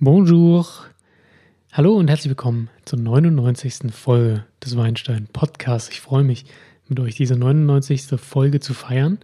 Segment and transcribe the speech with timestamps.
[0.00, 0.66] Bonjour.
[1.72, 3.92] Hallo und herzlich willkommen zur 99.
[3.92, 5.88] Folge des Weinstein Podcasts.
[5.90, 6.44] Ich freue mich,
[6.88, 8.20] mit euch diese 99.
[8.20, 9.18] Folge zu feiern.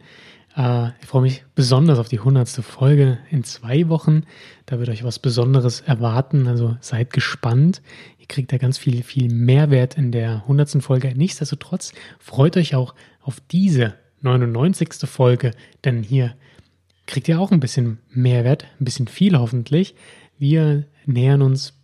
[0.56, 2.48] Äh, ich freue mich besonders auf die 100.
[2.48, 4.22] Folge in zwei Wochen.
[4.66, 7.82] Da wird euch was Besonderes erwarten, also seid gespannt.
[8.18, 10.82] Ihr kriegt da ganz viel, viel Mehrwert in der 100.
[10.82, 11.12] Folge.
[11.14, 14.94] Nichtsdestotrotz freut euch auch auf diese 99.
[15.04, 15.52] Folge,
[15.84, 16.34] denn hier
[17.06, 19.94] kriegt ihr auch ein bisschen Mehrwert, ein bisschen viel hoffentlich.
[20.40, 21.74] Wir nähern uns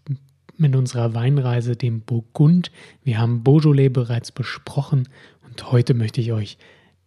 [0.57, 2.73] mit unserer Weinreise dem Burgund.
[3.05, 5.11] Wir haben Beaujolais bereits besprochen
[5.47, 6.57] und heute möchte ich euch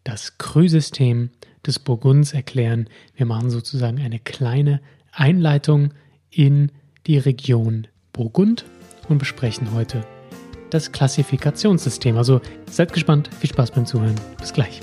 [0.03, 1.31] das Cru-System
[1.65, 2.87] des Burgunds erklären.
[3.15, 4.79] Wir machen sozusagen eine kleine
[5.11, 5.95] Einleitung
[6.29, 6.71] in
[7.07, 8.65] die Region Burgund
[9.07, 10.05] und besprechen heute
[10.69, 12.15] das Klassifikationssystem.
[12.15, 14.13] Also seid gespannt, viel Spaß beim Zuhören.
[14.39, 14.81] Bis gleich.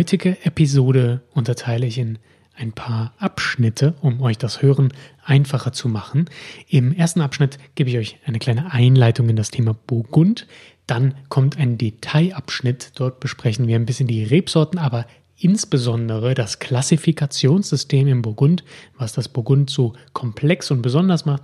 [0.00, 2.18] Heutige Episode unterteile ich in
[2.56, 6.24] ein paar Abschnitte, um euch das Hören einfacher zu machen.
[6.68, 10.46] Im ersten Abschnitt gebe ich euch eine kleine Einleitung in das Thema Burgund.
[10.86, 12.92] Dann kommt ein Detailabschnitt.
[12.94, 15.04] Dort besprechen wir ein bisschen die Rebsorten, aber
[15.36, 18.64] insbesondere das Klassifikationssystem im Burgund,
[18.96, 21.42] was das Burgund so komplex und besonders macht.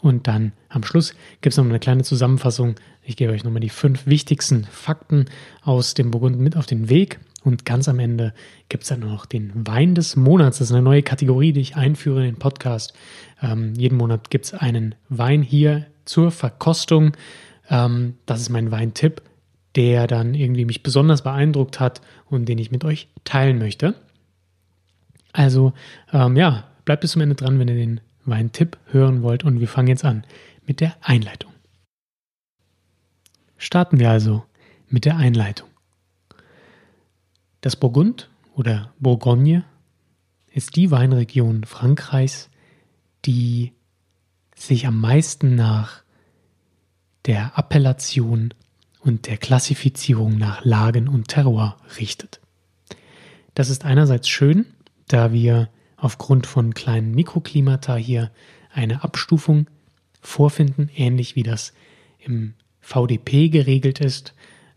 [0.00, 2.76] Und dann am Schluss gibt es noch eine kleine Zusammenfassung.
[3.02, 5.24] Ich gebe euch nochmal die fünf wichtigsten Fakten
[5.62, 7.18] aus dem Burgund mit auf den Weg.
[7.44, 8.34] Und ganz am Ende
[8.68, 10.58] gibt es dann noch den Wein des Monats.
[10.58, 12.94] Das ist eine neue Kategorie, die ich einführe in den Podcast.
[13.40, 17.16] Ähm, jeden Monat gibt es einen Wein hier zur Verkostung.
[17.70, 19.22] Ähm, das ist mein Weintipp,
[19.76, 23.94] der dann irgendwie mich besonders beeindruckt hat und den ich mit euch teilen möchte.
[25.32, 25.72] Also
[26.12, 29.44] ähm, ja, bleibt bis zum Ende dran, wenn ihr den Weintipp hören wollt.
[29.44, 30.24] Und wir fangen jetzt an
[30.66, 31.52] mit der Einleitung.
[33.56, 34.44] Starten wir also
[34.88, 35.68] mit der Einleitung.
[37.60, 39.64] Das Burgund oder Bourgogne
[40.52, 42.50] ist die Weinregion Frankreichs,
[43.24, 43.72] die
[44.54, 46.02] sich am meisten nach
[47.26, 48.54] der Appellation
[49.00, 52.40] und der Klassifizierung nach Lagen und Terroir richtet.
[53.54, 54.66] Das ist einerseits schön,
[55.08, 58.30] da wir aufgrund von kleinen Mikroklimata hier
[58.72, 59.66] eine Abstufung
[60.20, 61.72] vorfinden, ähnlich wie das
[62.18, 64.32] im VDP geregelt ist.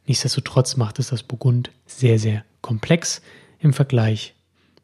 [0.07, 3.21] Nichtsdestotrotz macht es das Burgund sehr, sehr komplex
[3.59, 4.35] im Vergleich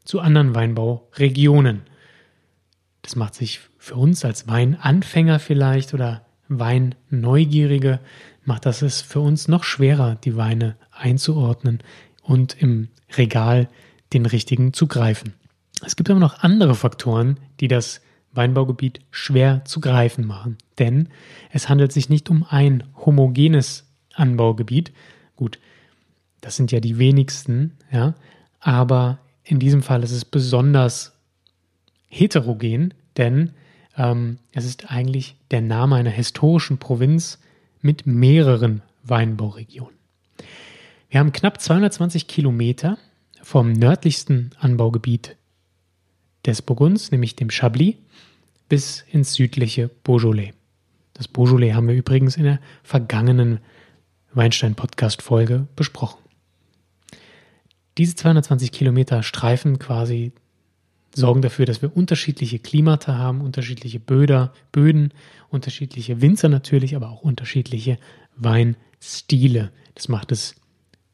[0.03, 1.81] zu anderen Weinbauregionen.
[3.01, 7.99] Das macht sich für uns als Weinanfänger vielleicht oder Weinneugierige,
[8.43, 11.79] macht das es für uns noch schwerer, die Weine einzuordnen
[12.21, 12.87] und im
[13.17, 13.67] Regal
[14.13, 15.33] den richtigen zu greifen.
[15.85, 18.01] Es gibt aber noch andere Faktoren, die das
[18.33, 20.57] Weinbaugebiet schwer zu greifen machen.
[20.79, 21.09] Denn
[21.51, 24.91] es handelt sich nicht um ein homogenes Anbaugebiet.
[25.35, 25.59] Gut,
[26.41, 28.15] das sind ja die wenigsten, ja.
[28.59, 31.13] Aber in diesem Fall ist es besonders
[32.09, 33.51] heterogen, denn
[33.97, 37.39] ähm, es ist eigentlich der Name einer historischen Provinz
[37.81, 39.95] mit mehreren Weinbauregionen.
[41.09, 42.97] Wir haben knapp 220 Kilometer
[43.41, 45.37] vom nördlichsten Anbaugebiet
[46.45, 47.95] des Burgunds, nämlich dem Chablis,
[48.67, 50.53] bis ins südliche Beaujolais.
[51.13, 53.59] Das Beaujolais haben wir übrigens in der vergangenen
[54.33, 56.19] Weinstein-Podcast-Folge besprochen.
[57.97, 60.31] Diese 220 Kilometer Streifen quasi
[61.15, 65.13] sorgen dafür, dass wir unterschiedliche Klimata haben, unterschiedliche Böder, Böden,
[65.49, 67.97] unterschiedliche Winzer natürlich, aber auch unterschiedliche
[68.35, 69.71] Weinstile.
[69.95, 70.55] Das macht es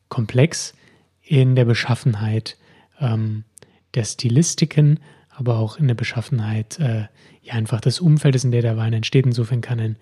[0.09, 0.73] komplex
[1.21, 2.57] in der Beschaffenheit
[2.99, 3.45] ähm,
[3.93, 7.07] der Stilistiken, aber auch in der Beschaffenheit äh,
[7.41, 9.25] ja einfach des Umfeldes, in der der Wein entsteht.
[9.25, 9.97] Insofern kann ein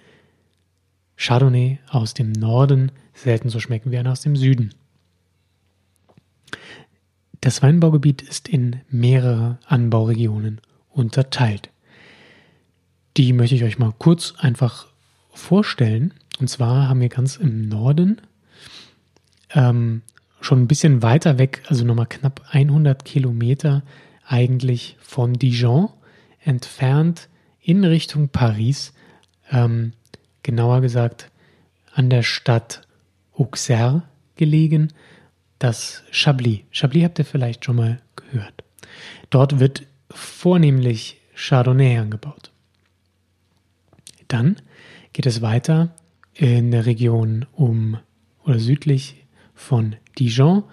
[1.16, 4.74] Chardonnay aus dem Norden selten so schmecken wie einer aus dem Süden.
[7.42, 11.69] Das Weinbaugebiet ist in mehrere Anbauregionen unterteilt.
[13.18, 14.88] Die möchte ich euch mal kurz einfach
[15.33, 16.13] vorstellen.
[16.39, 18.21] Und zwar haben wir ganz im Norden
[19.53, 20.01] ähm,
[20.39, 23.83] schon ein bisschen weiter weg, also nochmal knapp 100 Kilometer
[24.25, 25.89] eigentlich von Dijon
[26.44, 27.27] entfernt
[27.59, 28.94] in Richtung Paris,
[29.51, 29.94] ähm,
[30.44, 31.30] genauer gesagt
[31.94, 32.88] an der Stadt
[33.33, 34.03] Auxerre
[34.36, 34.94] gelegen,
[35.62, 36.62] das Chablis.
[36.72, 38.63] Chablis habt ihr vielleicht schon mal gehört.
[39.30, 42.52] Dort wird vornehmlich Chardonnay angebaut.
[44.28, 44.58] Dann
[45.13, 45.94] geht es weiter
[46.34, 47.98] in der Region um
[48.44, 49.24] oder südlich
[49.54, 50.63] von Dijon.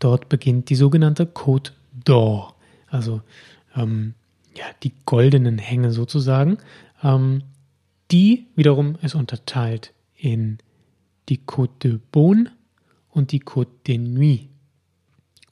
[0.00, 1.72] Dort beginnt die sogenannte Côte
[2.04, 2.54] d'Or,
[2.88, 3.22] also
[3.76, 4.14] ähm,
[4.56, 6.58] ja, die goldenen Hänge sozusagen.
[7.02, 7.44] Ähm,
[8.10, 10.58] die wiederum ist unterteilt in
[11.28, 12.50] die Côte de Beaune
[13.12, 14.48] und die Côte de Nuit.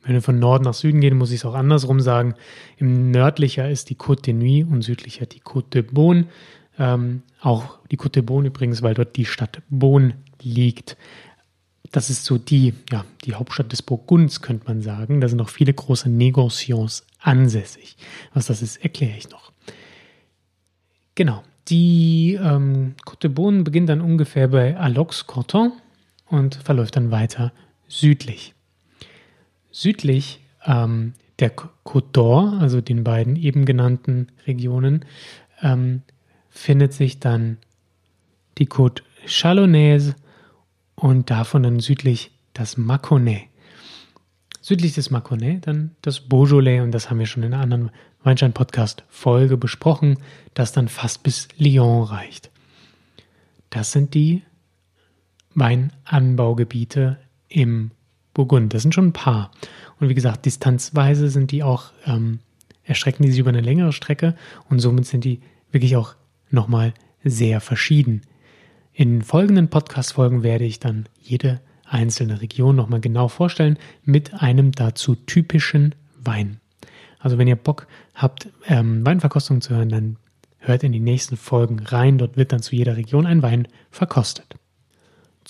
[0.02, 2.34] Wenn wir von Norden nach Süden gehen, muss ich es auch andersrum sagen.
[2.78, 6.26] Im nördlicher ist die Côte de Nuit und südlicher die Côte de Beaune.
[6.78, 10.96] Ähm, auch die Côte de Beaune übrigens, weil dort die Stadt Beaune liegt.
[11.92, 15.20] Das ist so die, ja, die Hauptstadt des Burgunds, könnte man sagen.
[15.20, 17.96] Da sind auch viele große Negociants ansässig.
[18.32, 19.52] Was das ist, erkläre ich noch.
[21.14, 21.42] Genau.
[21.68, 25.72] Die ähm, Côte de Beaune beginnt dann ungefähr bei Alox-Corton
[26.30, 27.52] und verläuft dann weiter
[27.88, 28.54] südlich.
[29.70, 35.04] Südlich ähm, der Côte d'Or, also den beiden eben genannten Regionen,
[35.62, 36.02] ähm,
[36.50, 37.58] findet sich dann
[38.58, 40.14] die Côte Chalonnaise
[40.94, 43.48] und davon dann südlich das Mâconnais.
[44.60, 47.90] Südlich des Mâconnais dann das Beaujolais und das haben wir schon in einer anderen
[48.22, 50.18] Weinstein-Podcast-Folge besprochen,
[50.52, 52.50] das dann fast bis Lyon reicht.
[53.70, 54.42] Das sind die
[55.54, 57.18] Weinanbaugebiete
[57.48, 57.90] im
[58.34, 58.72] Burgund.
[58.74, 59.50] Das sind schon ein paar.
[59.98, 62.40] Und wie gesagt, distanzweise sind die auch, ähm,
[62.84, 64.34] erstrecken die sich über eine längere Strecke
[64.68, 66.14] und somit sind die wirklich auch
[66.50, 66.94] nochmal
[67.24, 68.22] sehr verschieden.
[68.92, 75.14] In folgenden Podcast-Folgen werde ich dann jede einzelne Region nochmal genau vorstellen mit einem dazu
[75.14, 76.60] typischen Wein.
[77.18, 80.16] Also wenn ihr Bock habt, ähm, Weinverkostungen zu hören, dann
[80.58, 82.18] hört in die nächsten Folgen rein.
[82.18, 84.59] Dort wird dann zu jeder Region ein Wein verkostet.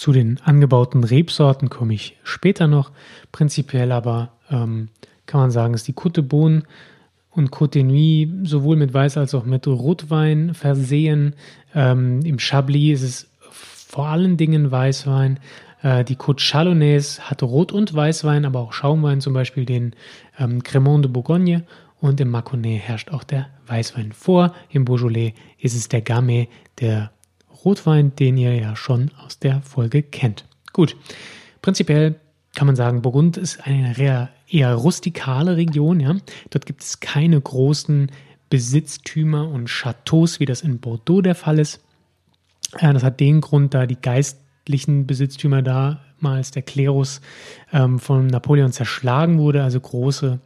[0.01, 2.91] Zu den angebauten Rebsorten komme ich später noch.
[3.33, 4.89] Prinzipiell aber ähm,
[5.27, 6.63] kann man sagen, ist die Côte Beaune
[7.29, 11.35] und Côte de Nuit sowohl mit Weiß als auch mit Rotwein versehen.
[11.75, 15.39] Ähm, Im Chablis ist es vor allen Dingen Weißwein.
[15.83, 19.95] Äh, die Côte Chalonnaise hat Rot- und Weißwein, aber auch Schaumwein, zum Beispiel den
[20.39, 21.67] ähm, Cremant de Bourgogne.
[22.01, 24.55] Und im Mâconnais herrscht auch der Weißwein vor.
[24.71, 26.49] Im Beaujolais ist es der Gamay,
[26.81, 27.11] der
[27.65, 30.45] Rotwein, den ihr ja schon aus der Folge kennt.
[30.73, 30.97] Gut,
[31.63, 32.17] prinzipiell
[32.55, 33.97] kann man sagen, Burgund ist eine
[34.49, 36.01] eher, rustikale Region.
[36.01, 36.17] Ja?
[36.51, 38.11] Dort gibt es keine großen
[38.49, 41.81] Besitztümer und Chateaus, wie das in Bordeaux der Fall ist.
[42.81, 47.21] Ja, das hat den Grund, da die geistlichen Besitztümer damals der Klerus
[47.73, 50.41] ähm, von Napoleon zerschlagen wurde, also große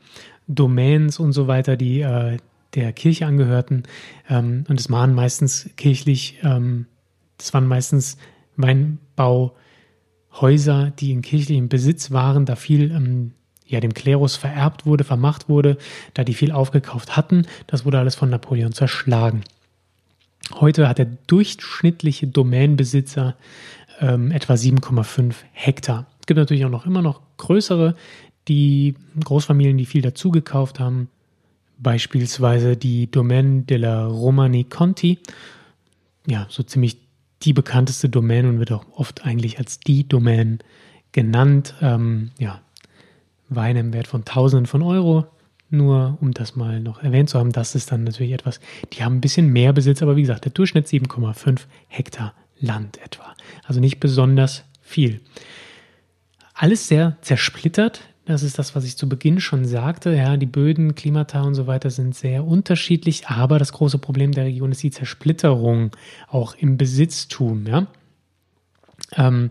[0.47, 2.37] Domains und so weiter, die äh,
[2.75, 3.85] der Kirche angehörten.
[4.29, 6.87] Ähm, und es waren meistens kirchlich ähm,
[7.39, 8.19] das waren meistens
[8.57, 13.33] Weinbauhäuser, die in kirchlichem Besitz waren, da viel ähm,
[13.67, 15.79] ja, dem Klerus vererbt wurde, vermacht wurde,
[16.13, 17.47] da die viel aufgekauft hatten.
[17.67, 19.43] Das wurde alles von Napoleon zerschlagen.
[20.53, 23.35] Heute hat der durchschnittliche Domänenbesitzer
[24.01, 26.07] ähm, etwa 7,5 Hektar.
[26.21, 27.97] Es gibt natürlich auch noch immer noch größere,
[28.49, 31.09] die Großfamilien, die viel dazugekauft haben.
[31.79, 35.19] Beispielsweise die Domaine de la Romani Conti.
[36.27, 36.99] Ja, so ziemlich
[37.45, 40.59] die bekannteste Domain und wird auch oft eigentlich als die Domain
[41.13, 41.75] genannt.
[41.81, 42.61] Ähm, ja,
[43.49, 45.27] Weine im Wert von Tausenden von Euro.
[45.71, 48.61] Nur um das mal noch erwähnt zu haben, das ist dann natürlich etwas,
[48.93, 53.35] die haben ein bisschen mehr Besitz, aber wie gesagt, der Durchschnitt 7,5 Hektar Land etwa.
[53.65, 55.21] Also nicht besonders viel.
[56.55, 58.03] Alles sehr zersplittert.
[58.27, 60.15] Das ist das, was ich zu Beginn schon sagte.
[60.15, 64.47] Ja, die Böden, Klimata und so weiter sind sehr unterschiedlich, aber das große Problem der
[64.47, 65.91] Region ist die Zersplitterung
[66.29, 67.67] auch im Besitztum.
[67.67, 67.87] Ja?
[69.17, 69.51] Ähm,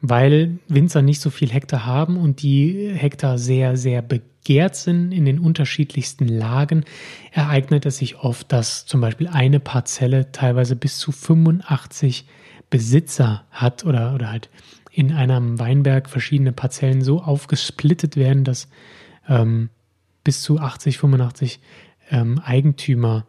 [0.00, 5.24] weil Winzer nicht so viel Hektar haben und die Hektar sehr, sehr begehrt sind in
[5.24, 6.84] den unterschiedlichsten Lagen,
[7.32, 12.26] ereignet es sich oft, dass zum Beispiel eine Parzelle teilweise bis zu 85
[12.70, 14.48] Besitzer hat oder, oder halt
[14.92, 18.68] in einem Weinberg verschiedene Parzellen so aufgesplittet werden, dass
[19.26, 19.70] ähm,
[20.22, 21.60] bis zu 80, 85
[22.10, 23.26] ähm, Eigentümer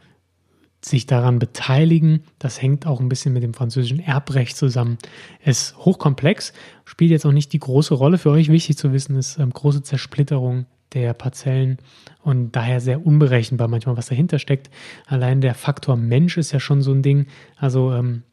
[0.81, 2.23] sich daran beteiligen.
[2.39, 4.97] Das hängt auch ein bisschen mit dem französischen Erbrecht zusammen.
[5.41, 6.51] Es ist hochkomplex,
[6.83, 8.17] spielt jetzt auch nicht die große Rolle.
[8.17, 11.77] Für euch wichtig zu wissen ist ähm, große Zersplitterung der Parzellen
[12.21, 14.69] und daher sehr unberechenbar manchmal, was dahinter steckt.
[15.07, 17.27] Allein der Faktor Mensch ist ja schon so ein Ding.
[17.55, 18.23] Also ähm,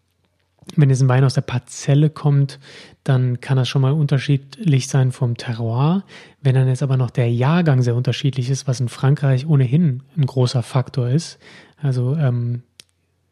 [0.76, 2.59] wenn jetzt ein Wein aus der Parzelle kommt,
[3.05, 6.05] dann kann das schon mal unterschiedlich sein vom Terroir.
[6.43, 10.26] Wenn dann jetzt aber noch der Jahrgang sehr unterschiedlich ist, was in Frankreich ohnehin ein
[10.26, 11.38] großer Faktor ist,
[11.83, 12.62] also ähm,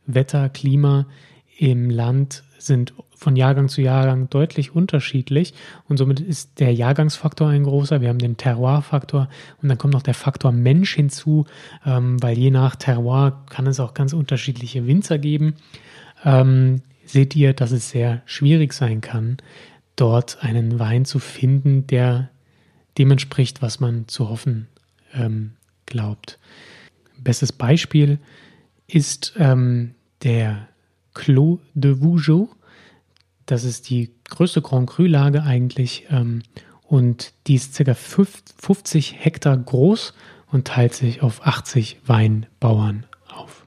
[0.06, 1.06] Wetter, Klima
[1.58, 5.52] im Land sind von Jahrgang zu Jahrgang deutlich unterschiedlich
[5.88, 8.00] und somit ist der Jahrgangsfaktor ein großer.
[8.00, 9.28] Wir haben den Terroir-Faktor
[9.60, 11.44] und dann kommt noch der Faktor Mensch hinzu,
[11.84, 15.54] ähm, weil je nach Terroir kann es auch ganz unterschiedliche Winzer geben.
[16.24, 19.38] Ähm, seht ihr, dass es sehr schwierig sein kann,
[19.96, 22.30] dort einen Wein zu finden, der
[22.98, 24.68] dem entspricht, was man zu hoffen
[25.14, 25.52] ähm,
[25.86, 26.38] glaubt.
[27.18, 28.18] Bestes Beispiel
[28.86, 30.68] ist ähm, der
[31.14, 32.48] Clos de Vougeot.
[33.46, 36.42] Das ist die größte Grand Cru-Lage eigentlich ähm,
[36.82, 37.94] und die ist ca.
[37.94, 40.14] 50 Hektar groß
[40.50, 43.66] und teilt sich auf 80 Weinbauern auf.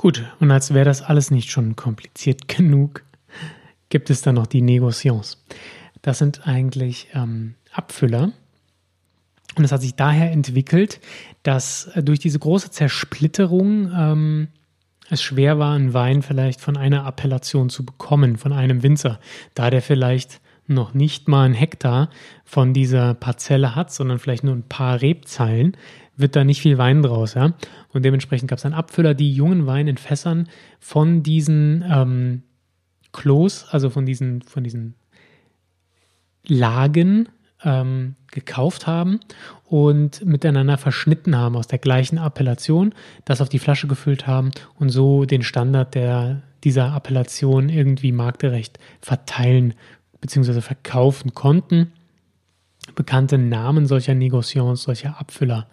[0.00, 3.04] Gut, und als wäre das alles nicht schon kompliziert genug,
[3.90, 5.44] gibt es dann noch die Negociants.
[6.00, 8.32] Das sind eigentlich ähm, Abfüller.
[9.56, 11.02] Und es hat sich daher entwickelt,
[11.42, 14.48] dass äh, durch diese große Zersplitterung ähm,
[15.10, 19.20] es schwer war, einen Wein vielleicht von einer Appellation zu bekommen, von einem Winzer,
[19.52, 22.08] da der vielleicht noch nicht mal ein Hektar
[22.46, 25.76] von dieser Parzelle hat, sondern vielleicht nur ein paar Rebzeilen,
[26.20, 27.34] wird da nicht viel Wein draus.
[27.34, 27.54] Ja?
[27.92, 30.48] Und dementsprechend gab es dann Abfüller, die jungen Wein in Fässern
[30.78, 32.42] von diesen ähm,
[33.12, 34.94] Klos, also von diesen, von diesen
[36.46, 37.28] Lagen
[37.64, 39.20] ähm, gekauft haben
[39.66, 44.90] und miteinander verschnitten haben aus der gleichen Appellation, das auf die Flasche gefüllt haben und
[44.90, 49.74] so den Standard der, dieser Appellation irgendwie marktgerecht verteilen
[50.20, 50.60] bzw.
[50.60, 51.92] verkaufen konnten.
[52.94, 55.68] Bekannte Namen solcher Negociants, solcher Abfüller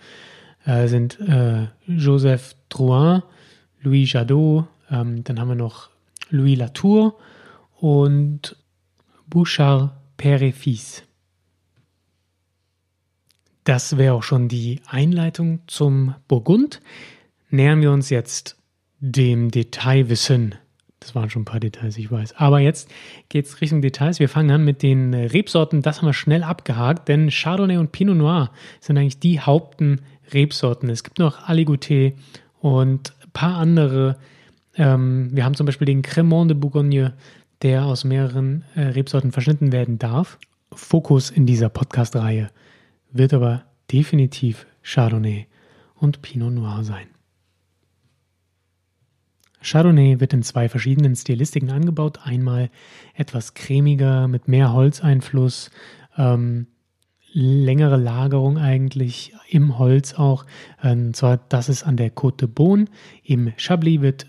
[0.67, 3.24] äh, sind äh, Joseph Drouin,
[3.81, 5.89] Louis Jadot, ähm, dann haben wir noch
[6.29, 7.17] Louis Latour
[7.79, 8.55] und
[9.27, 11.03] Bouchard Père Fils.
[13.63, 16.81] Das wäre auch schon die Einleitung zum Burgund.
[17.50, 18.57] Nähern wir uns jetzt
[19.00, 20.55] dem Detailwissen.
[21.00, 22.36] Das waren schon ein paar Details, ich weiß.
[22.38, 22.89] Aber jetzt
[23.29, 24.19] geht es Richtung Details.
[24.19, 25.81] Wir fangen an mit den Rebsorten.
[25.81, 30.01] Das haben wir schnell abgehakt, denn Chardonnay und Pinot Noir sind eigentlich die haupten
[30.34, 30.89] Rebsorten.
[30.89, 32.13] Es gibt noch Aligoté
[32.60, 34.17] und ein paar andere.
[34.75, 37.13] Ähm, wir haben zum Beispiel den Cremant de Bourgogne,
[37.62, 40.38] der aus mehreren äh, Rebsorten verschnitten werden darf.
[40.72, 42.50] Fokus in dieser Podcast-Reihe
[43.12, 45.48] wird aber definitiv Chardonnay
[45.96, 47.07] und Pinot Noir sein.
[49.62, 52.19] Chardonnay wird in zwei verschiedenen Stilistiken angebaut.
[52.24, 52.69] Einmal
[53.15, 55.72] etwas cremiger mit mehr Holzeinfluss,
[56.17, 56.67] ähm,
[57.39, 60.46] längere Lagerung eigentlich im Holz auch.
[60.82, 62.86] Und zwar, das ist an der Côte de Beaune.
[63.24, 64.25] Im Chablis wird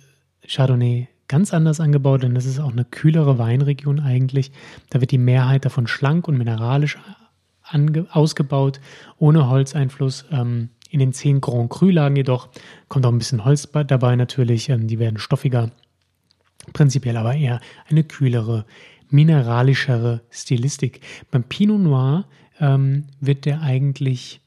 [0.47, 4.53] Chardonnay ganz anders angebaut, denn das ist auch eine kühlere Weinregion eigentlich.
[4.91, 6.99] Da wird die Mehrheit davon schlank und mineralisch
[8.11, 8.79] ausgebaut,
[9.17, 10.27] ohne Holzeinfluss.
[10.31, 12.49] Ähm, in den zehn Grand Cru-Lagen jedoch
[12.89, 14.69] kommt auch ein bisschen Holz dabei natürlich.
[14.69, 15.71] Ähm, die werden stoffiger,
[16.75, 18.67] prinzipiell aber eher eine kühlere,
[19.09, 21.01] mineralischere Stilistik.
[21.31, 22.27] Beim Pinot Noir
[22.61, 24.41] ähm, wird der eigentlich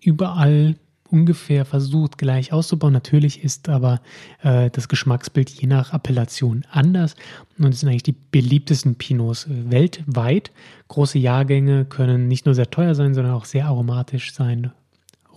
[0.00, 0.76] überall
[1.08, 2.92] ungefähr versucht gleich auszubauen.
[2.92, 4.00] Natürlich ist aber
[4.42, 7.16] äh, das Geschmacksbild je nach Appellation anders.
[7.58, 10.50] Und es sind eigentlich die beliebtesten Pinots weltweit.
[10.88, 14.72] Große Jahrgänge können nicht nur sehr teuer sein, sondern auch sehr aromatisch sein.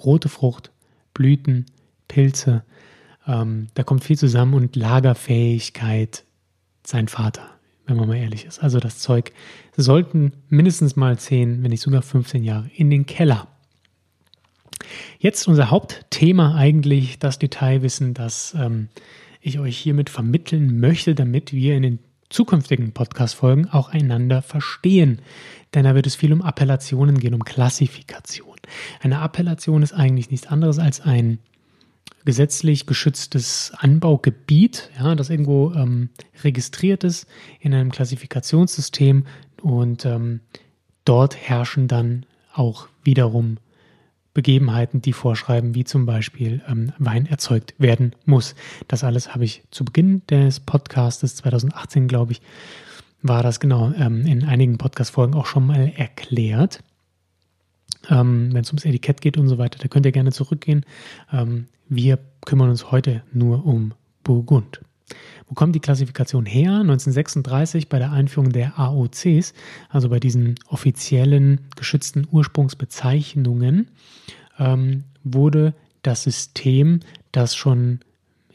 [0.03, 0.71] Rote Frucht,
[1.13, 1.65] Blüten,
[2.07, 2.63] Pilze.
[3.27, 6.23] Ähm, da kommt viel zusammen und Lagerfähigkeit
[6.85, 7.45] sein Vater,
[7.89, 8.59] wenn man mal ehrlich ist.
[8.59, 9.33] Also das Zeug
[9.75, 13.47] sollten mindestens mal 10, wenn nicht sogar 15 Jahre in den Keller.
[15.19, 18.89] Jetzt unser Hauptthema eigentlich, das Detailwissen, das ähm,
[19.41, 25.21] ich euch hiermit vermitteln möchte, damit wir in den zukünftigen Podcast-Folgen auch einander verstehen.
[25.73, 28.57] Denn da wird es viel um Appellationen gehen, um Klassifikation.
[29.01, 31.39] Eine Appellation ist eigentlich nichts anderes als ein
[32.25, 36.09] gesetzlich geschütztes Anbaugebiet, ja, das irgendwo ähm,
[36.43, 37.27] registriert ist
[37.59, 39.25] in einem Klassifikationssystem
[39.61, 40.41] und ähm,
[41.05, 43.57] dort herrschen dann auch wiederum
[44.33, 48.55] Begebenheiten, die vorschreiben, wie zum Beispiel ähm, Wein erzeugt werden muss.
[48.87, 52.41] Das alles habe ich zu Beginn des Podcastes 2018, glaube ich,
[53.21, 56.81] war das genau ähm, in einigen Podcast-Folgen auch schon mal erklärt.
[58.09, 60.85] Ähm, Wenn es ums Etikett geht und so weiter, da könnt ihr gerne zurückgehen.
[61.31, 63.93] Ähm, wir kümmern uns heute nur um
[64.23, 64.81] Burgund.
[65.47, 66.71] Wo kommt die Klassifikation her?
[66.71, 69.53] 1936 bei der Einführung der AOCs,
[69.89, 73.89] also bei diesen offiziellen geschützten Ursprungsbezeichnungen,
[74.59, 76.99] ähm, wurde das System,
[77.31, 77.99] das schon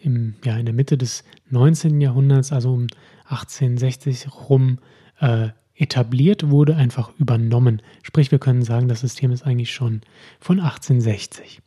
[0.00, 2.00] im, ja, in der Mitte des 19.
[2.00, 2.86] Jahrhunderts, also um
[3.24, 4.78] 1860 rum,
[5.18, 7.82] äh, etabliert wurde, einfach übernommen.
[8.02, 10.02] Sprich, wir können sagen, das System ist eigentlich schon
[10.40, 11.60] von 1860.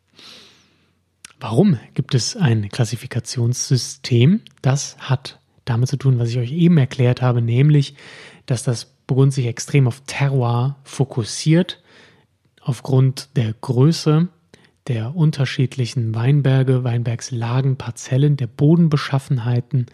[1.40, 4.42] Warum gibt es ein Klassifikationssystem?
[4.62, 7.96] Das hat damit zu tun, was ich euch eben erklärt habe, nämlich,
[8.46, 11.82] dass das Burgund sich extrem auf Terroir fokussiert,
[12.62, 14.30] aufgrund der Größe
[14.88, 19.88] der unterschiedlichen Weinberge, Weinbergslagen, Parzellen, der Bodenbeschaffenheiten,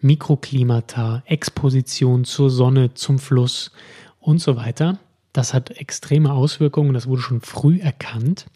[0.00, 3.72] Mikroklimata, Exposition zur Sonne, zum Fluss
[4.20, 4.98] und so weiter.
[5.32, 8.46] Das hat extreme Auswirkungen, das wurde schon früh erkannt,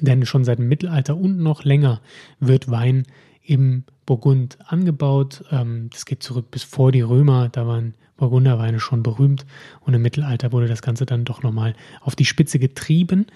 [0.00, 2.00] denn schon seit dem Mittelalter und noch länger
[2.38, 3.06] wird Wein
[3.42, 5.44] im Burgund angebaut.
[5.50, 9.46] Ähm, das geht zurück bis vor die Römer, da waren Burgunderweine schon berühmt
[9.80, 13.26] und im Mittelalter wurde das Ganze dann doch nochmal auf die Spitze getrieben.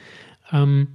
[0.52, 0.88] Ähm,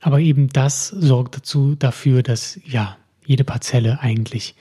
[0.00, 4.54] aber eben das sorgt dazu dafür, dass ja jede Parzelle eigentlich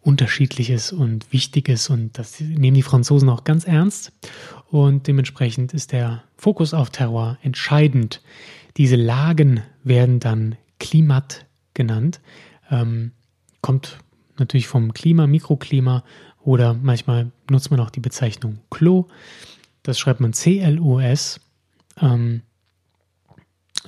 [0.00, 4.12] unterschiedlich ist und wichtig ist und das nehmen die Franzosen auch ganz ernst
[4.70, 8.20] und dementsprechend ist der Fokus auf Terroir entscheidend.
[8.76, 12.20] Diese Lagen werden dann Klimat genannt,
[12.70, 13.12] ähm,
[13.60, 13.98] kommt
[14.38, 16.02] natürlich vom Klima, Mikroklima
[16.42, 19.06] oder manchmal nutzt man auch die Bezeichnung Klo.
[19.84, 21.40] Das schreibt man C-L-O-S.
[22.00, 22.42] Ähm,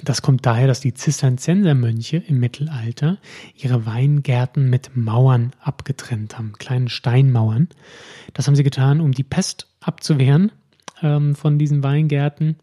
[0.05, 3.19] das kommt daher, dass die Zisterziensermönche im Mittelalter
[3.55, 7.69] ihre Weingärten mit Mauern abgetrennt haben, kleinen Steinmauern.
[8.33, 10.53] Das haben sie getan, um die Pest abzuwehren
[11.03, 12.57] ähm, von diesen Weingärten.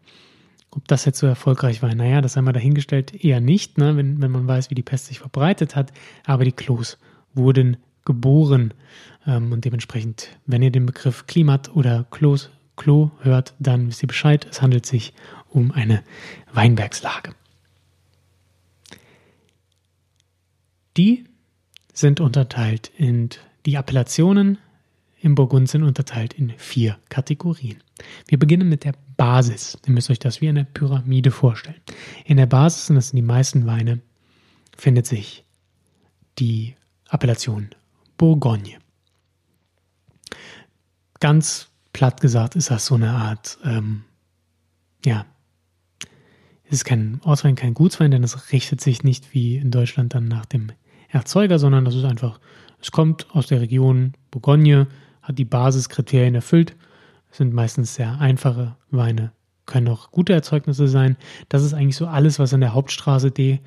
[0.70, 4.30] Ob das jetzt so erfolgreich war, naja, das einmal dahingestellt, eher nicht, ne, wenn, wenn
[4.30, 5.92] man weiß, wie die Pest sich verbreitet hat.
[6.24, 6.98] Aber die Klos
[7.34, 8.72] wurden geboren.
[9.26, 14.08] Ähm, und dementsprechend, wenn ihr den Begriff Klimat oder Klos, Klo hört, dann wisst ihr
[14.08, 14.46] Bescheid.
[14.50, 15.12] Es handelt sich
[15.52, 16.02] um eine
[16.52, 17.34] Weinbergslage.
[20.96, 21.24] Die
[21.92, 23.30] sind unterteilt in
[23.64, 24.58] die Appellationen
[25.22, 27.80] im Burgund sind unterteilt in vier Kategorien.
[28.26, 29.78] Wir beginnen mit der Basis.
[29.86, 31.80] Ihr müsst euch das wie eine Pyramide vorstellen.
[32.24, 34.00] In der Basis, und das sind die meisten Weine,
[34.76, 35.44] findet sich
[36.40, 36.74] die
[37.08, 37.70] Appellation
[38.18, 38.78] Bourgogne.
[41.20, 44.02] Ganz platt gesagt ist das so eine Art, ähm,
[45.04, 45.24] ja,
[46.72, 50.26] es ist kein Ortswein, kein Gutswein, denn es richtet sich nicht wie in Deutschland dann
[50.26, 50.72] nach dem
[51.10, 52.40] Erzeuger, sondern das ist einfach,
[52.80, 54.86] es kommt aus der Region Bourgogne,
[55.20, 56.74] hat die Basiskriterien erfüllt,
[57.30, 59.32] es sind meistens sehr einfache Weine,
[59.66, 61.18] können auch gute Erzeugnisse sein.
[61.50, 63.60] Das ist eigentlich so alles, was an der Hauptstraße D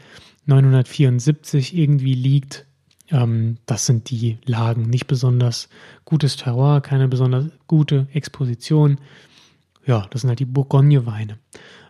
[0.48, 2.66] 974 irgendwie liegt.
[3.12, 4.90] Ähm, das sind die Lagen.
[4.90, 5.70] Nicht besonders
[6.06, 8.98] gutes Terroir, keine besonders gute Exposition.
[9.86, 11.38] Ja, das sind halt die Bourgogne-Weine.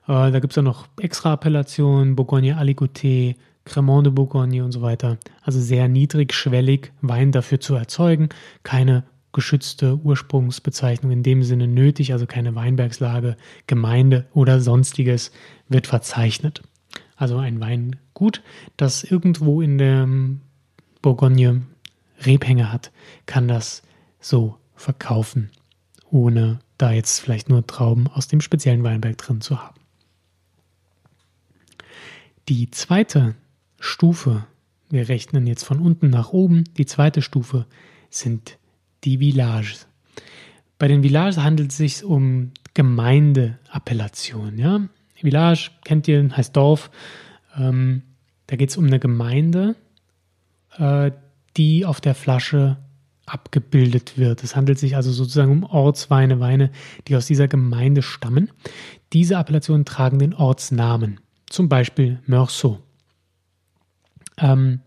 [0.08, 4.82] Äh, da gibt es dann noch extra Appellationen, Bourgogne Aligoté, Cremant de Bourgogne und so
[4.82, 5.18] weiter.
[5.42, 8.30] Also sehr niedrigschwellig Wein dafür zu erzeugen.
[8.64, 13.36] Keine geschützte Ursprungsbezeichnung in dem Sinne nötig, also keine Weinbergslage,
[13.68, 15.32] Gemeinde oder sonstiges
[15.68, 16.62] wird verzeichnet.
[17.18, 18.42] Also ein Weingut,
[18.78, 20.08] das irgendwo in der
[21.02, 21.64] Bourgogne
[22.26, 22.92] Rebhänge hat,
[23.26, 23.84] kann das
[24.20, 25.50] so verkaufen,
[26.10, 29.85] ohne da jetzt vielleicht nur Trauben aus dem speziellen Weinberg drin zu haben.
[32.48, 33.34] Die zweite
[33.80, 34.46] Stufe,
[34.92, 37.66] wir rechnen jetzt von unten nach oben, die zweite Stufe
[38.12, 38.60] sind
[39.04, 39.88] die Villages.
[40.78, 44.60] Bei den Villages handelt es sich um Gemeindeappellationen.
[44.60, 44.82] Ja?
[45.16, 46.92] Village kennt ihr, heißt Dorf.
[47.58, 48.04] Ähm,
[48.46, 49.76] da geht es um eine Gemeinde,
[50.78, 51.10] äh,
[51.58, 52.78] die auf der Flasche
[53.26, 54.44] abgebildet wird.
[54.44, 56.70] Es handelt sich also sozusagen um Ortsweine, Weine,
[57.08, 58.52] die aus dieser Gemeinde stammen.
[59.14, 62.80] Diese Appellationen tragen den Ortsnamen zum Beispiel Meursault.
[64.38, 64.82] Ähm,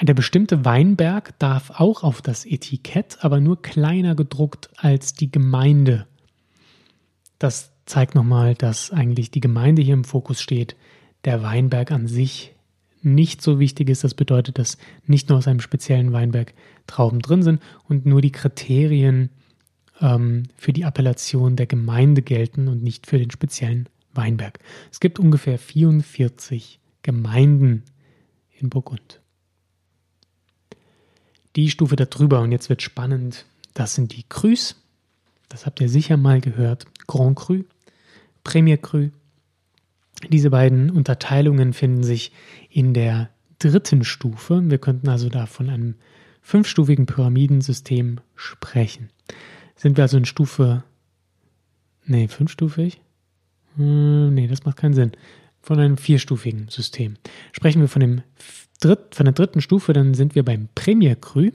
[0.00, 6.06] der bestimmte Weinberg darf auch auf das Etikett, aber nur kleiner gedruckt als die Gemeinde.
[7.38, 10.76] Das zeigt nochmal, dass eigentlich die Gemeinde hier im Fokus steht,
[11.24, 12.54] der Weinberg an sich
[13.02, 14.02] nicht so wichtig ist.
[14.02, 16.54] Das bedeutet, dass nicht nur aus einem speziellen Weinberg
[16.86, 19.30] Trauben drin sind und nur die Kriterien
[20.00, 24.58] ähm, für die Appellation der Gemeinde gelten und nicht für den speziellen Weinberg.
[24.90, 27.84] Es gibt ungefähr 44 Gemeinden
[28.58, 29.20] in Burgund.
[31.56, 34.76] Die Stufe darüber, und jetzt wird spannend, das sind die Crus.
[35.48, 36.86] Das habt ihr sicher mal gehört.
[37.06, 37.62] Grand Cru,
[38.42, 39.10] Premier Cru.
[40.28, 42.32] Diese beiden Unterteilungen finden sich
[42.70, 44.62] in der dritten Stufe.
[44.64, 45.94] Wir könnten also da von einem
[46.40, 49.10] fünfstufigen Pyramidensystem sprechen.
[49.76, 50.84] Sind wir also in Stufe,
[52.04, 53.00] nee, fünfstufig?
[53.76, 55.12] Hm, nee, das macht keinen Sinn.
[55.60, 57.14] Von einem vierstufigen System.
[57.52, 58.22] Sprechen wir von, dem
[58.80, 61.50] Dritt, von der dritten Stufe, dann sind wir beim Premier Cru.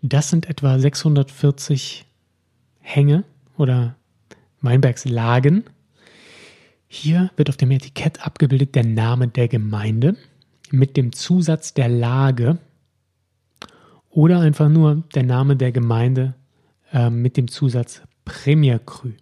[0.00, 2.04] Das sind etwa 640
[2.80, 3.24] Hänge
[3.56, 3.96] oder
[4.60, 5.64] Weinbergslagen.
[6.88, 10.16] Hier wird auf dem Etikett abgebildet der Name der Gemeinde
[10.70, 12.58] mit dem Zusatz der Lage
[14.10, 16.34] oder einfach nur der Name der Gemeinde
[16.92, 19.12] äh, mit dem Zusatz Premier Cru.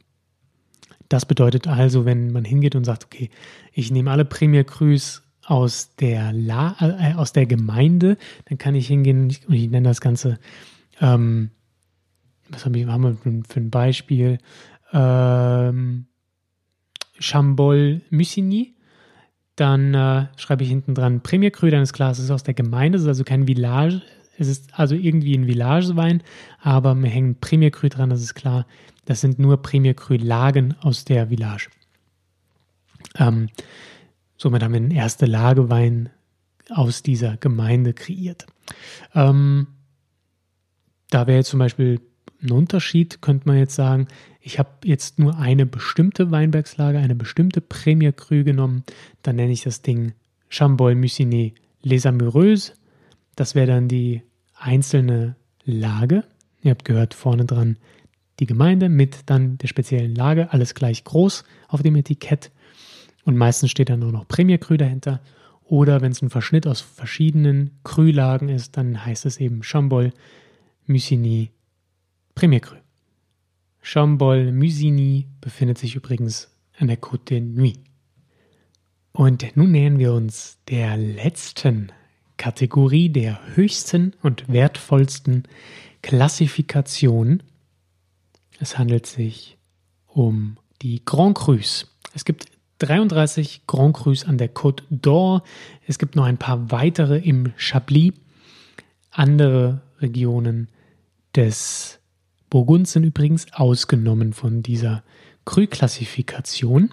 [1.11, 3.31] Das bedeutet also, wenn man hingeht und sagt, okay,
[3.73, 8.87] ich nehme alle Premier Crus aus der, La äh, aus der Gemeinde, dann kann ich
[8.87, 10.39] hingehen und ich, ich nenne das Ganze,
[11.01, 11.51] ähm,
[12.49, 14.39] was haben wir, haben wir für, ein Beispiel?
[14.93, 16.07] Ähm,
[17.19, 18.77] Chambol Musigny.
[19.57, 22.55] Dann äh, schreibe ich hinten dran Premier Cru, dann ist klar, es ist aus der
[22.55, 24.01] Gemeinde, es ist also kein Village,
[24.41, 26.23] es ist also irgendwie ein Villagewein,
[26.61, 28.67] aber mir hängen Premier Cru dran, das ist klar.
[29.05, 31.69] Das sind nur Premier Cru Lagen aus der Village.
[33.19, 33.49] Ähm,
[34.37, 36.09] somit haben wir den ersten Lagewein
[36.71, 38.47] aus dieser Gemeinde kreiert.
[39.15, 39.67] Ähm,
[41.11, 42.01] da wäre jetzt zum Beispiel
[42.43, 44.09] ein Unterschied, könnte man jetzt sagen,
[44.41, 48.85] ich habe jetzt nur eine bestimmte Weinbergslage, eine bestimmte Premier Cru genommen,
[49.23, 50.15] dann nenne ich das Ding
[50.49, 52.75] Chambol Mucinet Les Amoureuses.
[53.37, 54.23] Das wäre dann die
[54.61, 56.25] einzelne Lage.
[56.63, 57.77] Ihr habt gehört, vorne dran
[58.39, 62.51] die Gemeinde mit dann der speziellen Lage, alles gleich groß auf dem Etikett.
[63.25, 65.21] Und meistens steht dann nur noch Premier Cru dahinter.
[65.65, 70.13] Oder wenn es ein Verschnitt aus verschiedenen Krülagen ist, dann heißt es eben Chambol,
[70.87, 71.51] Musigny,
[72.35, 72.77] Premier Cru.
[73.83, 77.79] Chambol, Musigny befindet sich übrigens an der Côte de Nuit.
[79.13, 81.93] Und nun nähern wir uns der letzten
[82.41, 85.43] Kategorie der höchsten und wertvollsten
[86.01, 87.43] Klassifikation.
[88.59, 89.59] Es handelt sich
[90.07, 91.95] um die Grand Crus.
[92.15, 92.47] Es gibt
[92.79, 95.43] 33 Grand Crus an der Côte d'Or.
[95.87, 98.15] Es gibt noch ein paar weitere im Chablis.
[99.11, 100.71] Andere Regionen
[101.37, 102.01] des
[102.49, 105.05] Burgund sind übrigens ausgenommen von dieser
[105.45, 106.89] Cru-Klassifikation.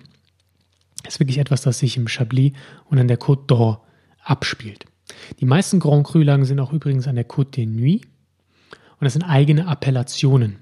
[1.03, 2.51] Das ist wirklich etwas, das sich im Chablis
[2.89, 3.77] und an der Côte d'Or
[4.19, 4.83] abspielt.
[5.39, 8.05] Die meisten Grand Cru-Lagen sind auch übrigens an der Côte de Nuit
[8.99, 10.57] und das sind eigene Appellationen.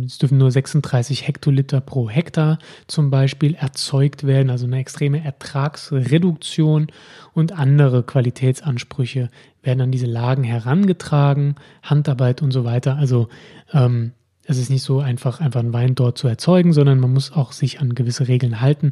[0.05, 6.88] es dürfen nur 36 Hektoliter pro Hektar zum Beispiel erzeugt werden, also eine extreme Ertragsreduktion
[7.34, 9.29] und andere Qualitätsansprüche
[9.62, 12.97] werden an diese Lagen herangetragen, Handarbeit und so weiter.
[12.97, 13.29] Also
[13.73, 14.13] ähm,
[14.45, 17.51] es ist nicht so einfach, einfach einen Wein dort zu erzeugen, sondern man muss auch
[17.51, 18.91] sich an gewisse Regeln halten.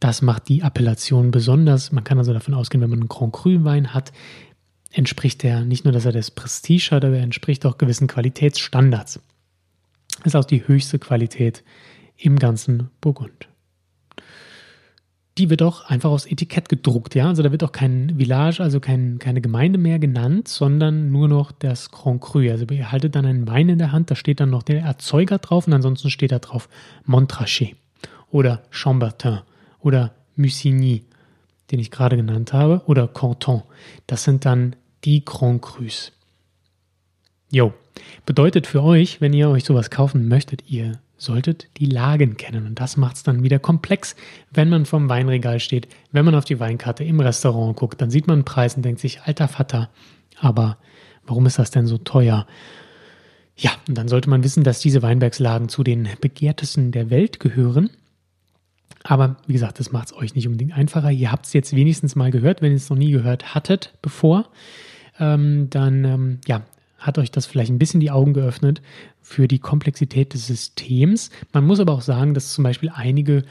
[0.00, 1.92] Das macht die Appellation besonders.
[1.92, 4.12] Man kann also davon ausgehen, wenn man einen Grand Cru Wein hat,
[4.92, 9.20] entspricht er nicht nur, dass er das Prestige hat, aber er entspricht auch gewissen Qualitätsstandards
[10.24, 11.62] ist auch die höchste Qualität
[12.16, 13.48] im ganzen Burgund.
[15.38, 17.26] Die wird auch einfach aufs Etikett gedruckt, ja.
[17.26, 21.52] Also da wird auch kein Village, also kein, keine Gemeinde mehr genannt, sondern nur noch
[21.52, 22.50] das Grand Cru.
[22.50, 25.38] Also ihr haltet dann einen Wein in der Hand, da steht dann noch der Erzeuger
[25.38, 26.68] drauf und ansonsten steht da drauf
[27.06, 27.76] Montrachet
[28.30, 29.40] oder Chambertin
[29.80, 31.04] oder Musigny,
[31.70, 33.62] den ich gerade genannt habe, oder Canton.
[34.06, 36.12] Das sind dann die Grand Crus.
[37.50, 37.72] Jo,
[38.26, 42.66] bedeutet für euch, wenn ihr euch sowas kaufen möchtet, ihr solltet die Lagen kennen.
[42.66, 44.16] Und das macht es dann wieder komplex,
[44.50, 48.26] wenn man vom Weinregal steht, wenn man auf die Weinkarte im Restaurant guckt, dann sieht
[48.26, 49.88] man einen Preis und denkt sich, alter Vater,
[50.40, 50.78] aber
[51.24, 52.46] warum ist das denn so teuer?
[53.56, 57.90] Ja, und dann sollte man wissen, dass diese Weinbergslagen zu den begehrtesten der Welt gehören.
[59.04, 61.10] Aber wie gesagt, das macht es euch nicht unbedingt einfacher.
[61.10, 64.48] Ihr habt es jetzt wenigstens mal gehört, wenn ihr es noch nie gehört hattet bevor.
[65.18, 66.62] Ähm, dann ähm, ja,
[67.02, 68.80] hat euch das vielleicht ein bisschen die Augen geöffnet
[69.20, 71.30] für die Komplexität des Systems.
[71.52, 73.44] Man muss aber auch sagen, dass zum Beispiel einige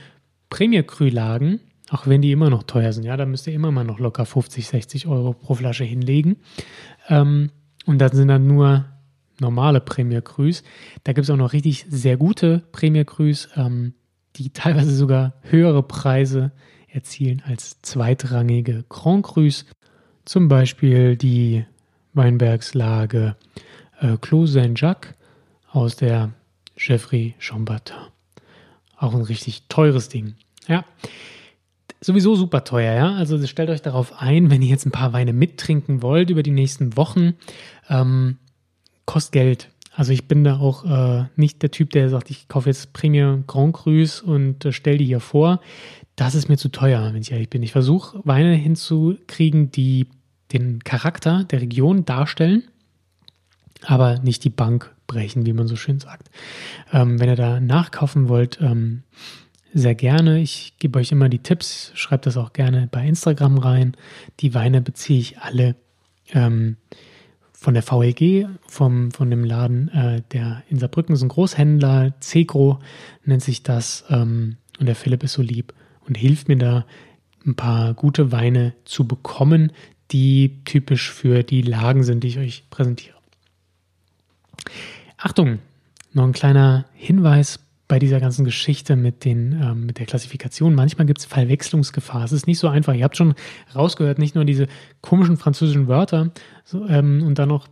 [0.49, 1.59] Premier-Cru-Lagen,
[1.89, 4.25] auch wenn die immer noch teuer sind, ja, da müsst ihr immer mal noch locker
[4.25, 6.37] 50, 60 Euro pro Flasche hinlegen.
[7.09, 7.51] Ähm,
[7.85, 8.85] und dann sind dann nur
[9.39, 10.63] normale Premier Crus.
[11.03, 13.93] Da gibt es auch noch richtig sehr gute Premier Crus, ähm,
[14.37, 16.51] die teilweise sogar höhere Preise
[16.87, 19.65] erzielen als zweitrangige Grand Crus.
[20.25, 21.65] Zum Beispiel die
[22.13, 23.35] Weinbergslage
[23.99, 25.13] äh, Clos Saint-Jacques
[25.71, 26.31] aus der
[26.77, 27.95] Jeffrey Chambertin.
[28.97, 30.35] Auch ein richtig teures Ding.
[30.67, 30.85] Ja,
[32.01, 33.13] sowieso super teuer, ja.
[33.13, 36.51] Also stellt euch darauf ein, wenn ihr jetzt ein paar Weine mittrinken wollt über die
[36.51, 37.33] nächsten Wochen,
[37.89, 38.37] ähm,
[39.05, 39.69] kostet Geld.
[39.93, 43.43] Also ich bin da auch äh, nicht der Typ, der sagt, ich kaufe jetzt Premier
[43.45, 45.59] Grand Crus und äh, stelle die hier vor.
[46.15, 47.63] Das ist mir zu teuer, wenn ich ehrlich bin.
[47.63, 50.07] Ich versuche Weine hinzukriegen, die
[50.53, 52.63] den Charakter der Region darstellen,
[53.83, 56.29] aber nicht die Bank brechen, wie man so schön sagt.
[56.93, 59.03] Ähm, wenn ihr da nachkaufen wollt, ähm,
[59.73, 60.39] sehr gerne.
[60.39, 63.95] Ich gebe euch immer die Tipps, schreibt das auch gerne bei Instagram rein.
[64.39, 65.75] Die Weine beziehe ich alle
[66.33, 66.77] ähm,
[67.53, 72.79] von der VLG, vom, von dem Laden, äh, der in Saarbrücken ist ein Großhändler, Cegro
[73.23, 74.03] nennt sich das.
[74.09, 75.73] Ähm, und der Philipp ist so lieb
[76.07, 76.85] und hilft mir da,
[77.45, 79.71] ein paar gute Weine zu bekommen,
[80.11, 83.15] die typisch für die Lagen sind, die ich euch präsentiere.
[85.17, 85.59] Achtung,
[86.13, 90.73] noch ein kleiner Hinweis bei dieser ganzen Geschichte mit, den, ähm, mit der Klassifikation.
[90.73, 92.23] Manchmal gibt es Verwechslungsgefahr.
[92.23, 92.93] Es ist nicht so einfach.
[92.93, 93.35] Ihr habt schon
[93.75, 94.67] rausgehört, nicht nur diese
[95.01, 96.31] komischen französischen Wörter
[96.63, 97.67] so, ähm, und dann noch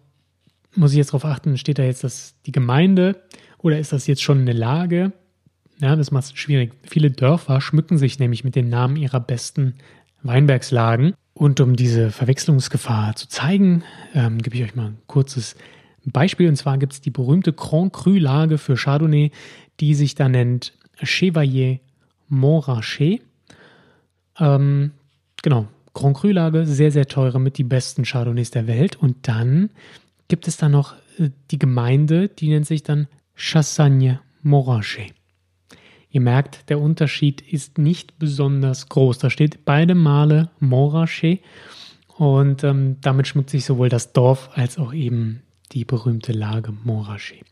[0.76, 3.22] muss ich jetzt darauf achten, steht da jetzt das, die Gemeinde
[3.58, 5.14] oder ist das jetzt schon eine Lage?
[5.80, 6.74] Ja, das macht es schwierig.
[6.84, 9.76] Viele Dörfer schmücken sich nämlich mit den Namen ihrer besten
[10.22, 11.14] Weinbergslagen.
[11.40, 15.56] Und um diese Verwechslungsgefahr zu zeigen, ähm, gebe ich euch mal ein kurzes
[16.04, 16.50] Beispiel.
[16.50, 19.32] Und zwar gibt es die berühmte Grand Cru-Lage für Chardonnay,
[19.80, 21.80] die sich da nennt Chevalier
[22.28, 23.22] Montrachet.
[24.38, 24.92] Ähm,
[25.42, 28.98] genau, Grand Cru-Lage, sehr, sehr teure, mit die besten Chardonnays der Welt.
[28.98, 29.70] Und dann
[30.28, 35.14] gibt es da noch äh, die Gemeinde, die nennt sich dann Chassagne Montrachet.
[36.12, 39.20] Ihr merkt, der Unterschied ist nicht besonders groß.
[39.20, 41.42] Da steht beide Male Montrachet
[42.18, 47.46] und ähm, damit schmückt sich sowohl das Dorf als auch eben die berühmte Lage Montrachet.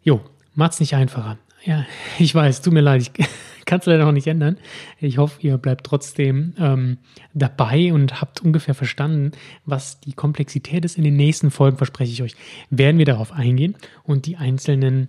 [0.00, 0.20] Jo,
[0.54, 1.38] macht's nicht einfacher.
[1.64, 1.84] Ja,
[2.18, 3.12] ich weiß, tut mir leid, ich
[3.66, 4.58] kann es leider noch nicht ändern.
[5.00, 6.98] Ich hoffe, ihr bleibt trotzdem ähm,
[7.34, 9.32] dabei und habt ungefähr verstanden,
[9.64, 10.96] was die Komplexität ist.
[10.96, 12.36] In den nächsten Folgen, verspreche ich euch,
[12.70, 13.74] werden wir darauf eingehen
[14.04, 15.08] und die einzelnen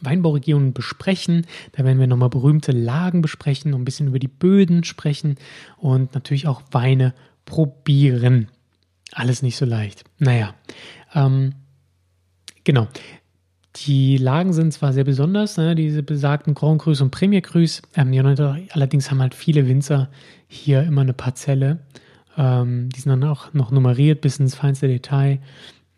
[0.00, 1.46] Weinbauregionen besprechen.
[1.72, 5.36] Da werden wir nochmal berühmte Lagen besprechen, ein bisschen über die Böden sprechen
[5.76, 8.48] und natürlich auch Weine probieren.
[9.12, 10.04] Alles nicht so leicht.
[10.18, 10.54] Naja,
[11.14, 11.54] ähm,
[12.64, 12.88] genau.
[13.84, 17.82] Die Lagen sind zwar sehr besonders, ne, diese besagten Grand Crus und Premier Crus.
[17.94, 18.12] Ähm,
[18.70, 20.08] allerdings haben halt viele Winzer
[20.48, 21.80] hier immer eine Parzelle.
[22.38, 25.40] Ähm, die sind dann auch noch nummeriert bis ins feinste Detail.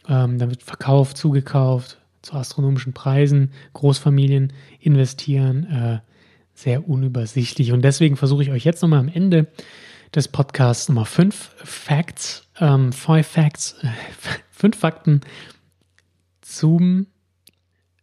[0.09, 3.53] Ähm, dann wird verkauft, zugekauft, zu astronomischen Preisen.
[3.73, 5.65] Großfamilien investieren.
[5.65, 5.99] Äh,
[6.55, 7.73] sehr unübersichtlich.
[7.73, 9.47] Und deswegen versuche ich euch jetzt nochmal am Ende
[10.15, 13.89] des Podcasts Nummer 5 Facts, ähm, five Facts, äh,
[14.51, 15.21] fünf Fakten
[16.41, 17.07] zum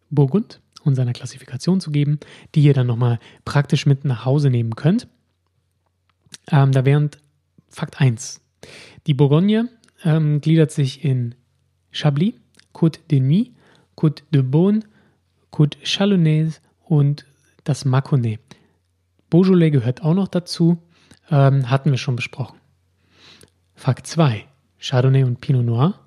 [0.10, 2.20] Burgund und seiner Klassifikation zu geben,
[2.54, 5.08] die ihr dann nochmal praktisch mit nach Hause nehmen könnt.
[6.50, 7.12] Ähm, da wären
[7.68, 8.42] Fakt 1.
[9.06, 9.70] Die Bourgogne
[10.04, 11.36] ähm, gliedert sich in
[11.92, 12.36] Chablis,
[12.74, 13.55] Côte de Nuit,
[13.96, 14.82] Côte de Beaune,
[15.52, 17.26] Côte Chalonnaise und
[17.64, 18.40] das Mâconnais.
[19.30, 20.78] Beaujolais gehört auch noch dazu,
[21.32, 22.60] ähm, hatten wir schon besprochen.
[23.76, 24.46] Fakt 2.
[24.80, 26.00] Chardonnay und Pinot Noir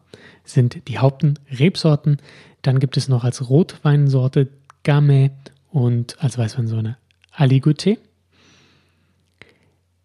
[0.45, 2.19] sind die Hauptrebsorten.
[2.63, 4.49] Dann gibt es noch als Rotweinsorte
[4.83, 5.31] Gamay
[5.71, 6.97] und als Weißweinsorte
[7.35, 7.99] Aligoté.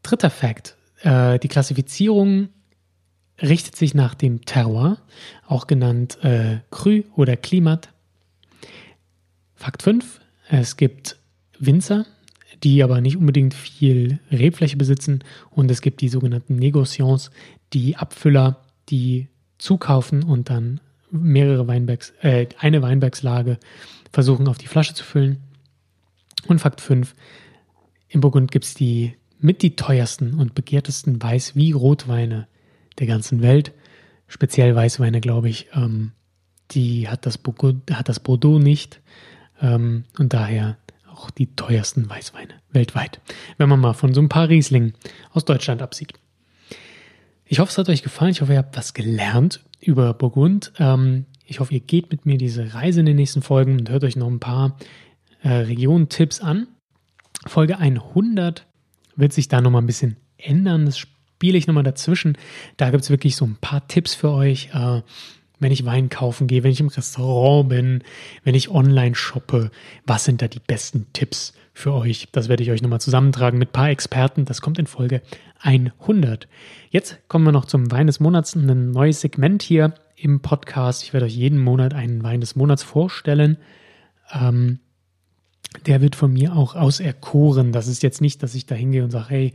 [0.01, 0.75] Dritter Fakt.
[1.01, 2.49] Äh, die Klassifizierung
[3.41, 4.97] richtet sich nach dem Terroir,
[5.47, 7.89] auch genannt äh, Cru oder Klimat.
[9.55, 10.19] Fakt 5.
[10.49, 11.17] Es gibt
[11.59, 12.05] Winzer,
[12.63, 17.31] die aber nicht unbedingt viel Rebfläche besitzen und es gibt die sogenannten Negociants,
[17.73, 20.79] die Abfüller, die zukaufen und dann
[21.11, 23.57] mehrere Weinbergs, äh, eine Weinbergslage
[24.11, 25.37] versuchen auf die Flasche zu füllen.
[26.47, 27.15] Und Fakt 5,
[28.09, 32.47] in Burgund gibt es die mit die teuersten und begehrtesten Weiß- wie Rotweine
[32.99, 33.73] der ganzen Welt.
[34.27, 36.11] Speziell Weißweine, glaube ich, ähm,
[36.71, 39.01] die hat das, Bordeaux, hat das Bordeaux nicht.
[39.61, 40.77] Ähm, und daher
[41.13, 43.21] auch die teuersten Weißweine weltweit.
[43.57, 44.93] Wenn man mal von so ein paar Rieslingen
[45.31, 46.13] aus Deutschland absieht.
[47.45, 48.31] Ich hoffe, es hat euch gefallen.
[48.31, 50.73] Ich hoffe, ihr habt was gelernt über Burgund.
[50.79, 54.03] Ähm, ich hoffe, ihr geht mit mir diese Reise in den nächsten Folgen und hört
[54.03, 54.77] euch noch ein paar
[55.43, 56.67] äh, Regionentipps an.
[57.45, 58.65] Folge 100
[59.15, 60.85] wird sich da nochmal ein bisschen ändern.
[60.85, 60.97] Das
[61.43, 62.37] spiele ich nochmal dazwischen.
[62.77, 64.69] Da gibt es wirklich so ein paar Tipps für euch.
[64.73, 65.01] Äh,
[65.59, 68.01] wenn ich Wein kaufen gehe, wenn ich im Restaurant bin,
[68.45, 69.69] wenn ich online shoppe,
[70.05, 72.29] was sind da die besten Tipps für euch?
[72.31, 74.45] Das werde ich euch nochmal zusammentragen mit ein paar Experten.
[74.45, 75.21] Das kommt in Folge
[75.59, 76.47] 100.
[76.91, 81.03] Jetzt kommen wir noch zum Wein des Monats, ein neues Segment hier im Podcast.
[81.03, 83.57] Ich werde euch jeden Monat einen Wein des Monats vorstellen.
[84.31, 84.79] Ähm,
[85.87, 87.73] der wird von mir auch auserkoren.
[87.73, 89.53] Das ist jetzt nicht, dass ich da hingehe und sage, hey,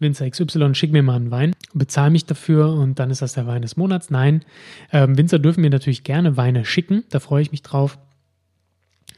[0.00, 3.46] Winzer XY, schick mir mal einen Wein, bezahle mich dafür und dann ist das der
[3.46, 4.10] Wein des Monats.
[4.10, 4.44] Nein,
[4.92, 7.98] ähm, Winzer dürfen mir natürlich gerne Weine schicken, da freue ich mich drauf.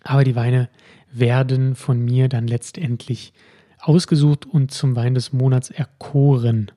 [0.02, 0.68] Aber die Weine
[1.12, 3.32] werden von mir dann letztendlich
[3.78, 6.70] ausgesucht und zum Wein des Monats erkoren.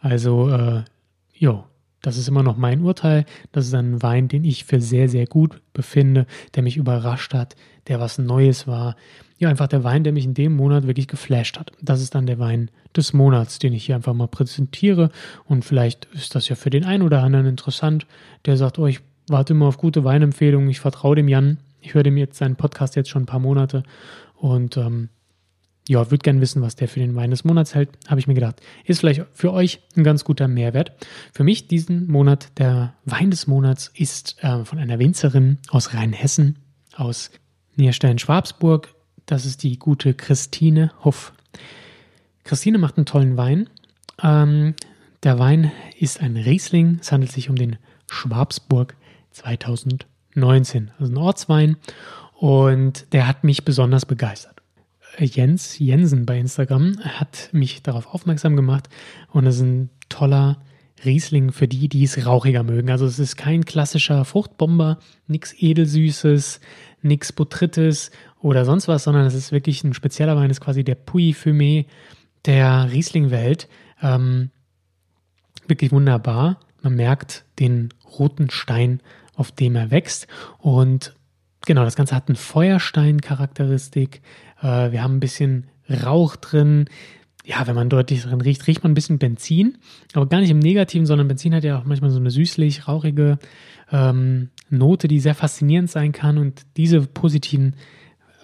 [0.00, 0.84] Also, äh,
[1.34, 1.64] jo,
[2.02, 3.24] das ist immer noch mein Urteil.
[3.52, 7.56] Das ist ein Wein, den ich für sehr, sehr gut befinde, der mich überrascht hat,
[7.88, 8.96] der was Neues war.
[9.38, 11.72] Ja, einfach der Wein, der mich in dem Monat wirklich geflasht hat.
[11.80, 15.10] Das ist dann der Wein des Monats, den ich hier einfach mal präsentiere.
[15.44, 18.06] Und vielleicht ist das ja für den einen oder anderen interessant,
[18.46, 21.58] der sagt, oh, ich warte immer auf gute Weinempfehlungen, ich vertraue dem Jan.
[21.80, 23.84] Ich höre dem jetzt seinen Podcast jetzt schon ein paar Monate
[24.34, 25.08] und ähm,
[25.88, 27.88] ja, würde gerne wissen, was der für den Wein des Monats hält.
[28.08, 30.92] Habe ich mir gedacht, ist vielleicht für euch ein ganz guter Mehrwert.
[31.32, 36.58] Für mich diesen Monat, der Wein des Monats ist äh, von einer Winzerin aus Rheinhessen,
[36.94, 37.30] aus
[37.76, 38.94] Nierstein-Schwabsburg.
[39.24, 41.32] Das ist die gute Christine Hoff.
[42.44, 43.70] Christine macht einen tollen Wein.
[44.22, 44.74] Ähm,
[45.22, 46.98] der Wein ist ein Riesling.
[47.00, 47.76] Es handelt sich um den
[48.10, 48.94] Schwabsburg
[49.30, 50.90] 2019.
[50.98, 51.76] Also ein Ortswein.
[52.34, 54.57] Und der hat mich besonders begeistert.
[55.24, 58.88] Jens Jensen bei Instagram hat mich darauf aufmerksam gemacht
[59.32, 60.58] und es ist ein toller
[61.04, 62.90] Riesling für die, die es rauchiger mögen.
[62.90, 66.60] Also es ist kein klassischer Fruchtbomber, nichts Edelsüßes,
[67.02, 70.96] nichts Botrytis oder sonst was, sondern es ist wirklich ein spezieller Wein, ist quasi der
[70.96, 71.86] Puy Fumé
[72.46, 73.68] der Riesling-Welt.
[74.02, 74.50] Ähm,
[75.66, 76.60] wirklich wunderbar.
[76.82, 79.00] Man merkt den roten Stein,
[79.34, 80.26] auf dem er wächst
[80.58, 81.14] und
[81.66, 84.22] Genau, das Ganze hat eine Feuerstein-Charakteristik.
[84.62, 86.86] Äh, wir haben ein bisschen Rauch drin.
[87.44, 89.78] Ja, wenn man deutlich drin riecht, riecht man ein bisschen Benzin,
[90.12, 93.38] aber gar nicht im Negativen, sondern Benzin hat ja auch manchmal so eine süßlich, rauchige
[93.90, 96.36] ähm, Note, die sehr faszinierend sein kann.
[96.36, 97.74] Und diese positiven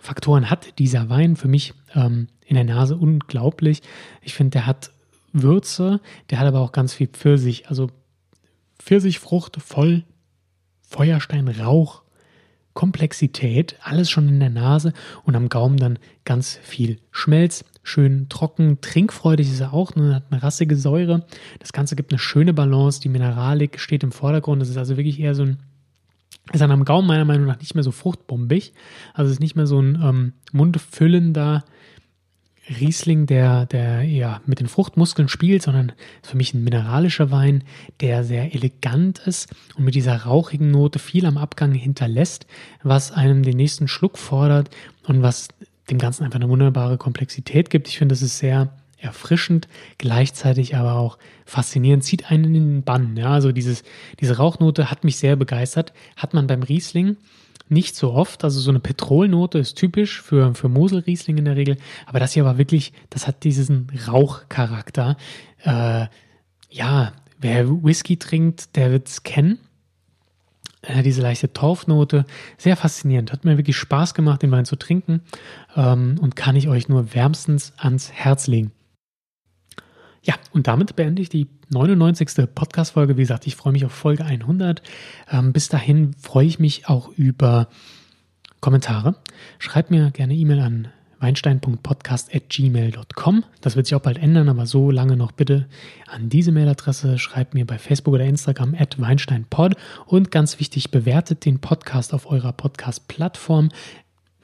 [0.01, 3.83] Faktoren hat dieser Wein für mich ähm, in der Nase unglaublich.
[4.23, 4.91] Ich finde, der hat
[5.33, 6.01] Würze,
[6.31, 7.91] der hat aber auch ganz viel Pfirsich, also
[8.79, 10.05] Pfirsichfrucht voll
[10.83, 12.04] Feuerstein, Rauch,
[12.75, 14.93] Komplexität, alles schon in der Nase
[15.25, 17.65] und am Gaumen dann ganz viel Schmelz.
[17.83, 21.25] Schön trocken, trinkfreudig ist er auch, ne, hat eine rassige Säure.
[21.61, 24.61] Das Ganze gibt eine schöne Balance, die Mineralik steht im Vordergrund.
[24.61, 25.59] Das ist also wirklich eher so ein,
[26.53, 28.73] ist dann am Gaumen meiner Meinung nach nicht mehr so fruchtbombig.
[29.13, 31.65] Also es ist nicht mehr so ein ähm, mundfüllender
[32.69, 37.65] Riesling, der, der ja mit den Fruchtmuskeln spielt, sondern für mich ein mineralischer Wein,
[38.01, 42.47] der sehr elegant ist und mit dieser rauchigen Note viel am Abgang hinterlässt,
[42.83, 44.71] was einem den nächsten Schluck fordert
[45.07, 45.49] und was
[45.91, 47.89] dem Ganzen einfach eine wunderbare Komplexität gibt.
[47.89, 53.17] Ich finde, das ist sehr erfrischend, gleichzeitig aber auch faszinierend, zieht einen in den Bann.
[53.17, 53.85] Ja, also dieses,
[54.21, 57.19] diese Rauchnote hat mich sehr begeistert, hat man beim Riesling
[57.69, 58.45] nicht so oft.
[58.45, 61.77] Also so eine Petrolnote ist typisch für, für Moselriesling in der Regel.
[62.07, 65.17] Aber das hier war wirklich, das hat diesen Rauchcharakter.
[65.63, 66.07] Äh,
[66.71, 69.59] ja, wer Whisky trinkt, der wird es kennen.
[70.83, 72.27] Äh, diese leichte Torfnote,
[72.59, 73.33] sehr faszinierend.
[73.33, 75.23] Hat mir wirklich Spaß gemacht, den Wein zu trinken
[75.77, 78.73] ähm, und kann ich euch nur wärmstens ans Herz legen.
[80.25, 82.49] Ja, und damit beende ich die 99.
[82.55, 83.17] Podcast-Folge.
[83.17, 84.83] Wie gesagt, ich freue mich auf Folge 100.
[85.31, 87.69] Ähm, bis dahin freue ich mich auch über
[88.61, 89.17] Kommentare.
[89.59, 90.89] Schreibt mir gerne E-Mail an
[91.21, 93.45] weinstein.podcast.gmail.com.
[93.61, 95.67] Das wird sich auch bald ändern, aber so lange noch bitte
[96.07, 97.19] an diese Mailadresse.
[97.19, 99.75] Schreibt mir bei Facebook oder Instagram at weinsteinpod.
[100.07, 103.69] Und ganz wichtig, bewertet den Podcast auf eurer Podcast-Plattform.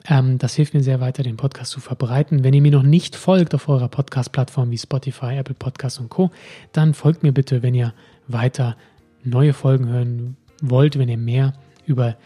[0.08, 2.44] Ähm, das hilft mir sehr weiter, den Podcast zu verbreiten.
[2.44, 6.30] Wenn ihr mir noch nicht folgt auf eurer Podcast-Plattform wie Spotify, Apple Podcasts und Co.,
[6.72, 7.92] dann folgt mir bitte, wenn ihr
[8.26, 8.76] weiter
[9.24, 11.52] neue Folgen hören wollt, wenn ihr mehr
[11.86, 12.16] über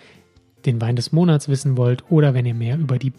[0.67, 3.13] den Wein des Monats wissen wollt oder wenn ihr mehr über die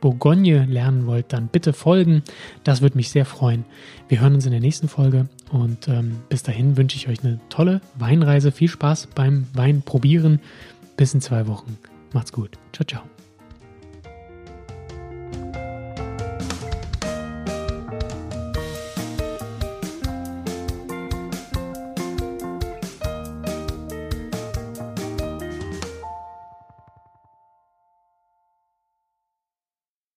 [0.00, 2.22] Bourgogne lernen wollt, dann bitte folgen.
[2.64, 3.64] Das würde mich sehr freuen.
[4.08, 7.40] Wir hören uns in der nächsten Folge und ähm, bis dahin wünsche ich euch eine
[7.48, 8.52] tolle Weinreise.
[8.52, 10.40] Viel Spaß beim Wein probieren.
[10.96, 11.78] Bis in zwei Wochen.
[12.12, 12.58] Macht's gut.
[12.72, 13.15] Ciao, ciao.